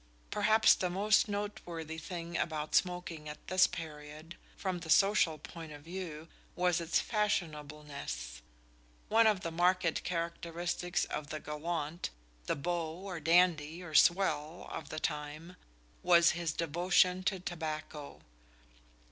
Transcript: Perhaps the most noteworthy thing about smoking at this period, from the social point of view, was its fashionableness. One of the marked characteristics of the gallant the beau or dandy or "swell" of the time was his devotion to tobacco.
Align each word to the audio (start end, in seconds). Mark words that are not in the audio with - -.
Perhaps 0.31 0.73
the 0.73 0.89
most 0.89 1.27
noteworthy 1.27 1.99
thing 1.99 2.35
about 2.35 2.73
smoking 2.73 3.29
at 3.29 3.45
this 3.49 3.67
period, 3.67 4.35
from 4.57 4.79
the 4.79 4.89
social 4.89 5.37
point 5.37 5.71
of 5.71 5.83
view, 5.83 6.27
was 6.55 6.81
its 6.81 6.99
fashionableness. 6.99 8.41
One 9.09 9.27
of 9.27 9.41
the 9.41 9.51
marked 9.51 10.03
characteristics 10.03 11.05
of 11.05 11.27
the 11.27 11.39
gallant 11.39 12.09
the 12.47 12.55
beau 12.55 12.95
or 12.95 13.19
dandy 13.19 13.83
or 13.83 13.93
"swell" 13.93 14.67
of 14.71 14.89
the 14.89 14.99
time 14.99 15.55
was 16.01 16.31
his 16.31 16.51
devotion 16.51 17.21
to 17.25 17.39
tobacco. 17.39 18.21